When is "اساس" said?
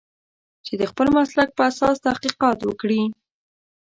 1.69-1.95